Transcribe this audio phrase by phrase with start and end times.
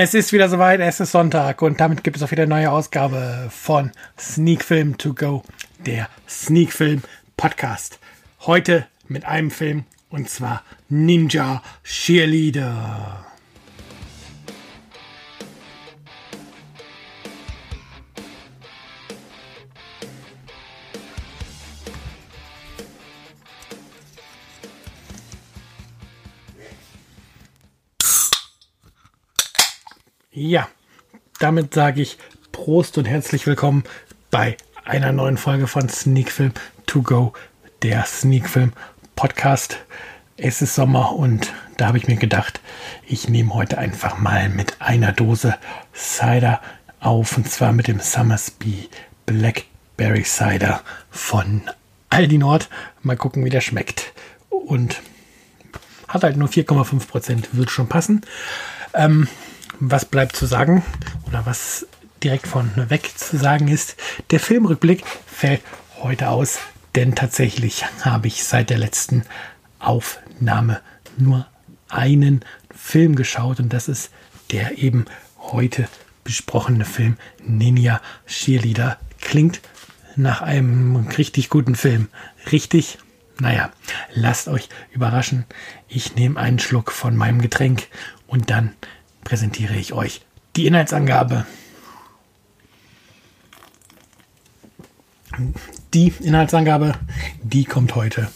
[0.00, 2.70] Es ist wieder soweit, es ist Sonntag und damit gibt es auch wieder eine neue
[2.70, 5.42] Ausgabe von Sneak Film to Go,
[5.84, 7.02] der Sneak Film
[7.36, 7.98] Podcast.
[8.42, 13.27] Heute mit einem Film und zwar Ninja Cheerleader.
[30.40, 30.68] Ja,
[31.40, 32.16] damit sage ich
[32.52, 33.82] Prost und herzlich willkommen
[34.30, 36.52] bei einer neuen Folge von Sneak Film
[36.86, 37.32] To Go,
[37.82, 38.72] der Sneak Film
[39.16, 39.78] Podcast.
[40.36, 42.60] Es ist Sommer und da habe ich mir gedacht,
[43.04, 45.56] ich nehme heute einfach mal mit einer Dose
[45.92, 46.60] Cider
[47.00, 48.88] auf und zwar mit dem Summersby
[49.26, 51.62] Blackberry Cider von
[52.10, 52.68] Aldi Nord.
[53.02, 54.12] Mal gucken, wie der schmeckt.
[54.50, 55.02] Und
[56.06, 58.20] hat halt nur 4,5 Prozent, wird schon passen.
[58.94, 59.26] Ähm,
[59.80, 60.84] was bleibt zu sagen
[61.26, 61.86] oder was
[62.22, 63.96] direkt von weg zu sagen ist,
[64.30, 65.62] der Filmrückblick fällt
[66.00, 66.58] heute aus,
[66.94, 69.24] denn tatsächlich habe ich seit der letzten
[69.78, 70.80] Aufnahme
[71.16, 71.46] nur
[71.88, 74.10] einen Film geschaut und das ist
[74.50, 75.04] der eben
[75.38, 75.88] heute
[76.24, 78.98] besprochene Film Ninja Cheerleader.
[79.20, 79.60] Klingt
[80.16, 82.08] nach einem richtig guten Film.
[82.50, 82.98] Richtig?
[83.40, 83.70] Naja,
[84.14, 85.44] lasst euch überraschen.
[85.88, 87.86] Ich nehme einen Schluck von meinem Getränk
[88.26, 88.74] und dann
[89.28, 90.22] präsentiere ich euch
[90.56, 91.44] die Inhaltsangabe.
[95.92, 96.94] Die Inhaltsangabe,
[97.42, 98.30] die kommt heute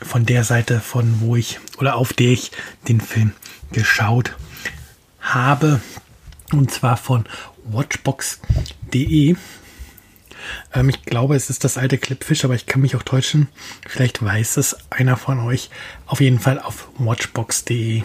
[0.00, 2.52] von der Seite, von wo ich oder auf der ich
[2.86, 3.32] den Film
[3.72, 4.36] geschaut
[5.20, 5.80] habe.
[6.52, 7.24] Und zwar von
[7.64, 9.34] watchbox.de.
[10.74, 13.48] Ähm, ich glaube, es ist das alte Clipfish, aber ich kann mich auch täuschen.
[13.86, 15.70] Vielleicht weiß es einer von euch.
[16.06, 18.02] Auf jeden Fall auf watchbox.de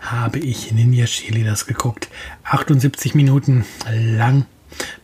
[0.00, 2.08] habe ich Ninja Cheerleaders geguckt.
[2.44, 4.46] 78 Minuten lang.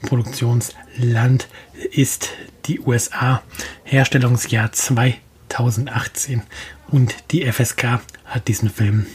[0.02, 1.48] Produktionsland
[1.90, 2.30] ist
[2.66, 3.42] die USA.
[3.84, 6.42] Herstellungsjahr 2018.
[6.88, 9.06] Und die FSK hat diesen Film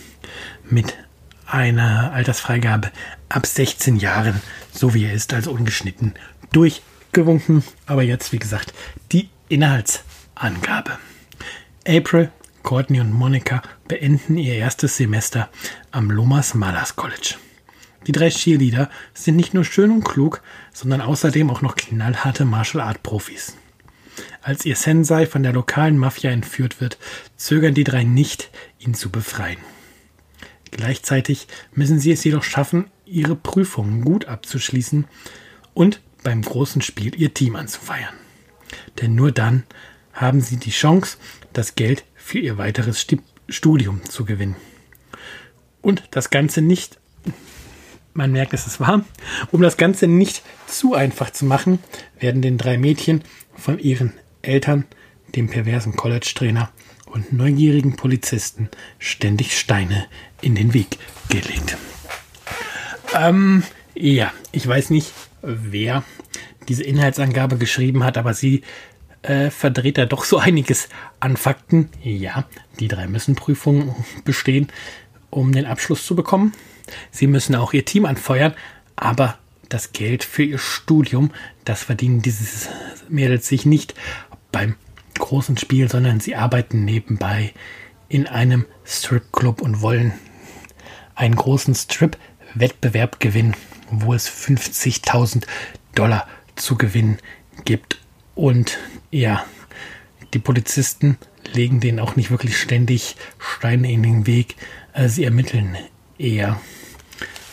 [0.70, 0.96] mit
[1.46, 2.92] einer Altersfreigabe
[3.30, 4.42] ab 16 Jahren,
[4.72, 6.14] so wie er ist, also ungeschnitten,
[7.14, 7.64] durchgewunken.
[7.86, 8.74] Aber jetzt, wie gesagt,
[9.12, 10.98] die Inhaltsangabe.
[11.88, 12.32] April
[12.64, 15.50] Courtney und Monica beenden ihr erstes Semester
[15.92, 17.36] am Lomas Malers College.
[18.08, 20.42] Die drei Cheerleader sind nicht nur schön und klug,
[20.74, 23.56] sondern außerdem auch noch knallharte Martial Art Profis.
[24.42, 26.98] Als ihr Sensei von der lokalen Mafia entführt wird,
[27.38, 28.50] zögern die drei nicht,
[28.80, 29.60] ihn zu befreien.
[30.72, 35.06] Gleichzeitig müssen sie es jedoch schaffen, ihre Prüfungen gut abzuschließen
[35.74, 38.14] und beim großen Spiel ihr Team anzufeiern.
[39.02, 39.64] Denn nur dann
[40.14, 41.18] haben sie die Chance,
[41.54, 43.06] das Geld für ihr weiteres
[43.50, 44.56] Studium zu gewinnen.
[45.82, 46.98] Und das Ganze nicht,
[48.14, 49.06] man merkt, es ist warm,
[49.52, 51.80] um das Ganze nicht zu einfach zu machen,
[52.20, 53.24] werden den drei Mädchen
[53.56, 54.86] von ihren Eltern,
[55.36, 56.72] dem perversen College-Trainer
[57.06, 60.06] und neugierigen Polizisten ständig Steine
[60.42, 60.98] in den Weg
[61.30, 61.78] gelegt.
[63.14, 63.64] Ähm,
[63.94, 65.12] ja, ich weiß nicht,
[65.44, 66.04] wer
[66.68, 68.64] diese Inhaltsangabe geschrieben hat, aber sie
[69.22, 70.90] äh, verdreht er doch so einiges
[71.20, 71.90] an Fakten.
[72.02, 72.46] Ja,
[72.80, 73.94] die drei müssen Prüfungen
[74.24, 74.68] bestehen,
[75.30, 76.54] um den Abschluss zu bekommen.
[77.12, 78.54] Sie müssen auch ihr Team anfeuern,
[78.96, 79.38] aber
[79.70, 81.32] das Geld für ihr Studium,
[81.66, 82.70] das verdienen diese
[83.10, 83.96] Mädels sich nicht
[84.52, 84.76] beim
[85.18, 87.54] großen Spiel, sondern sie arbeiten nebenbei
[88.10, 90.14] in einem Stripclub und wollen
[91.16, 93.56] einen großen Strip-Wettbewerb gewinnen,
[94.02, 95.46] wo es 50.000
[95.96, 97.20] Dollar zu gewinnen
[97.66, 98.00] gibt.
[98.36, 98.78] Und
[99.12, 99.46] ja,
[100.34, 101.18] die Polizisten
[101.54, 104.56] legen denen auch nicht wirklich ständig Steine in den Weg.
[104.94, 105.78] Äh, sie ermitteln
[106.18, 106.60] eher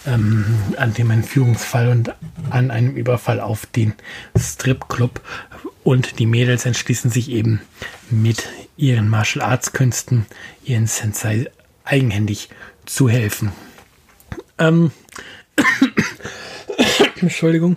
[0.06, 0.44] ähm,
[0.76, 2.14] an dem Entführungsfall und
[2.50, 3.94] an einem Überfall auf den
[4.36, 5.20] Stripclub.
[5.84, 7.60] Und die Mädels entschließen sich eben
[8.10, 10.26] mit ihren Martial Arts Künsten,
[10.64, 11.50] ihren Sensei
[11.84, 12.48] eigenhändig
[12.86, 13.52] zu helfen.
[14.58, 14.90] Ähm,
[17.22, 17.76] Entschuldigung.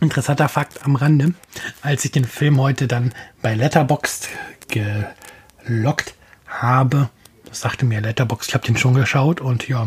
[0.00, 1.34] Interessanter Fakt am Rande,
[1.82, 4.28] als ich den Film heute dann bei Letterboxd
[4.68, 6.14] gelockt
[6.46, 7.08] habe,
[7.52, 9.86] sagte mir Letterboxd, ich habe den schon geschaut und ja,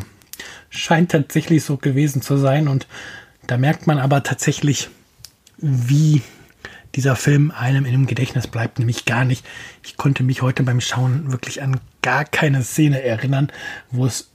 [0.70, 2.88] scheint tatsächlich so gewesen zu sein und
[3.48, 4.90] da merkt man aber tatsächlich,
[5.58, 6.22] wie
[6.96, 9.46] dieser Film einem in dem Gedächtnis bleibt, nämlich gar nicht.
[9.84, 13.52] Ich konnte mich heute beim Schauen wirklich an gar keine Szene erinnern,
[13.92, 14.30] wo es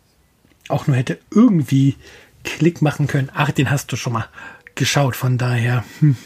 [0.69, 1.97] auch nur hätte irgendwie
[2.44, 3.31] Klick machen können.
[3.34, 4.26] Ach, den hast du schon mal
[4.75, 5.16] geschaut.
[5.16, 6.16] Von daher hm,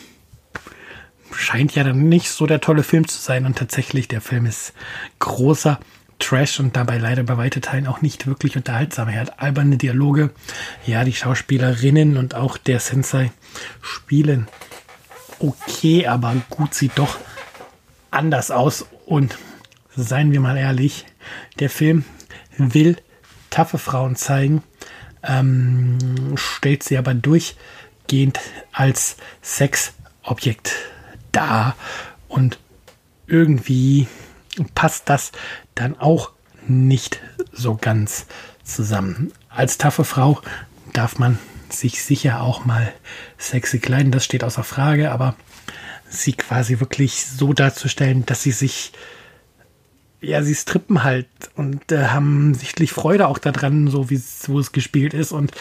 [1.33, 3.47] scheint ja dann nicht so der tolle Film zu sein.
[3.47, 4.73] Und tatsächlich, der Film ist
[5.19, 5.81] großer
[6.19, 9.09] Trash und dabei leider bei weite Teilen auch nicht wirklich unterhaltsam.
[9.09, 10.31] Er hat alberne Dialoge.
[10.87, 13.33] Ja, die Schauspielerinnen und auch der Sensei
[13.83, 14.49] spielen
[15.39, 17.19] okay, aber gut sieht doch
[18.11, 18.87] anders aus.
[19.07, 19.39] Und
[19.95, 21.07] seien wir mal ehrlich,
[21.59, 22.05] der Film
[22.57, 22.97] will
[23.51, 24.63] taffe Frauen zeigen,
[25.23, 25.99] ähm,
[26.37, 28.41] stellt sie aber durchgehend
[28.73, 30.73] als Sexobjekt
[31.33, 31.77] dar.
[32.29, 32.59] Und
[33.27, 34.07] irgendwie
[34.75, 35.33] passt das
[35.75, 36.33] dann auch
[36.67, 37.21] nicht
[37.53, 38.27] so ganz
[38.63, 39.33] zusammen.
[39.49, 40.41] Als taffe Frau
[40.93, 41.39] darf man
[41.71, 42.93] sich sicher auch mal
[43.39, 45.37] sexy kleiden, das steht außer Frage, aber
[46.09, 48.93] sie quasi wirklich so darzustellen, dass sie sich,
[50.21, 55.15] ja, sie strippen halt und äh, haben sichtlich Freude auch daran, so wie es gespielt
[55.15, 55.53] ist und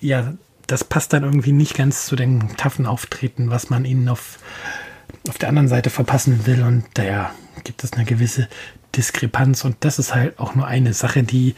[0.00, 0.34] ja,
[0.66, 4.38] das passt dann irgendwie nicht ganz zu den taffen Auftreten, was man ihnen auf,
[5.28, 6.62] auf der anderen Seite verpassen will.
[6.62, 7.32] Und daher
[7.64, 8.48] gibt es eine gewisse
[8.96, 9.64] Diskrepanz.
[9.64, 11.54] Und das ist halt auch nur eine Sache, die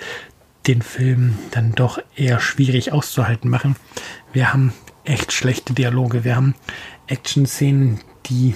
[0.67, 3.77] den Film dann doch eher schwierig auszuhalten machen.
[4.33, 4.73] Wir haben
[5.05, 6.55] echt schlechte Dialoge, wir haben
[7.09, 8.55] Action-Szenen, die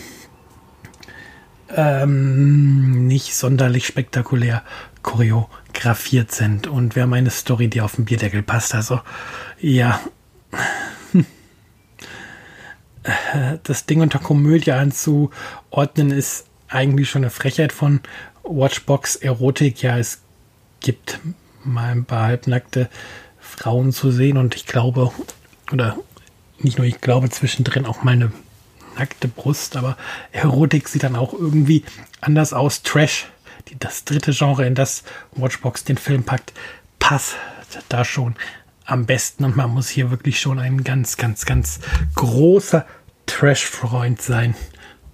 [1.74, 4.62] ähm, nicht sonderlich spektakulär
[5.00, 8.74] choreografiert sind und wir haben eine Story, die auf den Bierdeckel passt.
[8.74, 9.00] Also
[9.58, 10.02] ja,
[13.62, 18.00] das Ding unter Komödie anzuordnen ist eigentlich schon eine Frechheit von
[18.42, 19.80] Watchbox Erotik.
[19.80, 20.20] Ja, es
[20.80, 21.19] gibt
[21.64, 22.90] mal ein paar halbnackte
[23.40, 25.10] Frauen zu sehen und ich glaube,
[25.72, 25.96] oder
[26.58, 28.30] nicht nur ich glaube, zwischendrin auch mal eine
[28.98, 29.96] nackte Brust, aber
[30.32, 31.84] Erotik sieht dann auch irgendwie
[32.20, 32.82] anders aus.
[32.82, 33.26] Trash,
[33.69, 36.52] die, das dritte Genre, in das Watchbox den Film packt,
[36.98, 37.37] passt
[37.88, 38.34] da schon
[38.84, 41.81] am besten und man muss hier wirklich schon ein ganz, ganz, ganz
[42.14, 42.87] großer
[43.26, 44.54] Trash-Freund sein,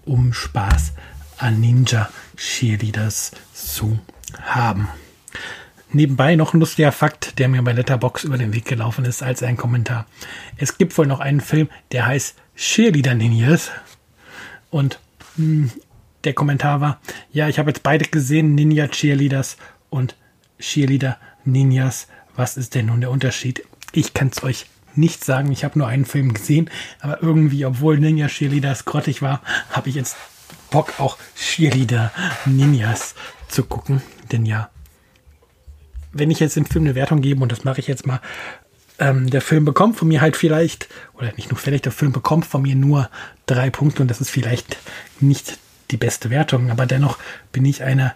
[0.04, 0.92] um Spaß
[1.38, 3.98] an Ninja Cheerleaders zu
[4.42, 4.88] haben.
[5.94, 9.42] Nebenbei noch ein lustiger Fakt, der mir bei Letterbox über den Weg gelaufen ist, als
[9.42, 10.06] ein Kommentar.
[10.56, 13.70] Es gibt wohl noch einen Film, der heißt Cheerleader Ninjas.
[14.70, 14.98] Und
[15.36, 15.70] mh, hm,
[16.24, 17.00] der Kommentar war,
[17.32, 19.58] ja, ich habe jetzt beide gesehen, Ninja Cheerleaders
[19.90, 20.16] und
[20.58, 22.08] Cheerleader Ninjas.
[22.36, 23.62] Was ist denn nun der Unterschied?
[23.92, 25.52] Ich kann es euch nicht sagen.
[25.52, 29.94] Ich habe nur einen Film gesehen, aber irgendwie, obwohl Ninja Cheerleaders grottig war, habe ich
[29.94, 30.16] jetzt
[30.70, 32.12] Bock, auch Cheerleader
[32.46, 33.14] Ninjas
[33.48, 34.00] zu gucken.
[34.30, 34.70] Denn ja,
[36.12, 38.20] wenn ich jetzt dem Film eine Wertung gebe, und das mache ich jetzt mal,
[38.98, 42.46] ähm, der Film bekommt von mir halt vielleicht, oder nicht nur vielleicht, der Film bekommt
[42.46, 43.08] von mir nur
[43.46, 44.76] drei Punkte und das ist vielleicht
[45.20, 45.58] nicht
[45.90, 47.18] die beste Wertung, aber dennoch
[47.52, 48.14] bin ich einer,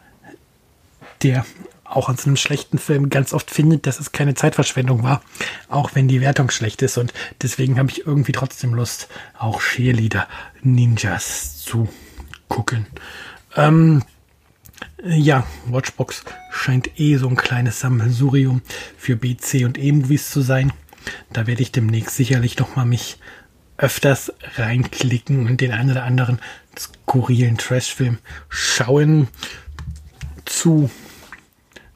[1.23, 1.45] der
[1.85, 5.23] auch an so einem schlechten Film ganz oft findet, dass es keine Zeitverschwendung war,
[5.69, 9.09] auch wenn die Wertung schlecht ist und deswegen habe ich irgendwie trotzdem Lust,
[9.39, 10.29] auch Cheerleader
[10.63, 11.89] Ninjas zu
[12.49, 12.87] gucken.
[13.57, 14.03] Ähm,
[15.05, 18.63] ja, Watchbox scheint eh so ein kleines Sammelsurium
[18.97, 20.73] für BC und E-Movies zu sein.
[21.33, 23.19] Da werde ich demnächst sicherlich noch mal mich
[23.79, 26.41] öfters reinklicken und den einen oder anderen
[26.79, 28.19] skurrilen Trashfilm
[28.49, 29.29] schauen.
[30.45, 30.91] Zu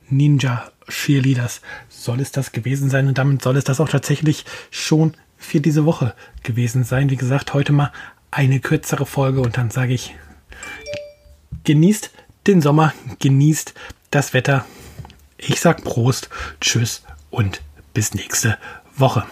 [0.09, 5.15] Ninja Cheerleaders soll es das gewesen sein und damit soll es das auch tatsächlich schon
[5.37, 7.11] für diese Woche gewesen sein.
[7.11, 7.93] Wie gesagt, heute mal
[8.31, 10.15] eine kürzere Folge und dann sage ich,
[11.65, 12.11] genießt
[12.51, 13.75] den Sommer, genießt
[14.11, 14.65] das Wetter.
[15.39, 16.29] Ich sag Prost,
[16.61, 17.63] Tschüss und
[17.95, 18.59] bis nächste
[18.97, 19.25] Woche.